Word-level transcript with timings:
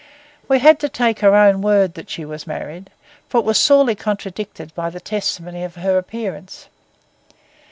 We 0.47 0.57
had 0.57 0.79
to 0.79 0.89
take 0.89 1.19
her 1.19 1.35
own 1.35 1.61
word 1.61 1.93
that 1.93 2.09
she 2.09 2.25
was 2.25 2.47
married; 2.47 2.89
for 3.29 3.37
it 3.37 3.43
was 3.45 3.59
sorely 3.59 3.93
contradicted 3.93 4.73
by 4.73 4.89
the 4.89 4.99
testimony 4.99 5.63
of 5.63 5.75
her 5.75 5.95
appearance. 5.99 6.69